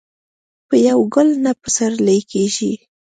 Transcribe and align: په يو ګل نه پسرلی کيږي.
په 0.67 0.75
يو 0.87 0.99
ګل 1.13 1.29
نه 1.43 1.51
پسرلی 1.61 2.19
کيږي. 2.31 2.73